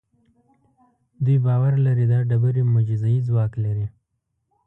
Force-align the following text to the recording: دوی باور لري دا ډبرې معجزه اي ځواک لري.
دوی 1.23 1.37
باور 1.45 1.73
لري 1.85 2.05
دا 2.11 2.19
ډبرې 2.29 2.63
معجزه 2.73 3.07
اي 3.11 3.19
ځواک 3.27 3.51
لري. 3.63 3.87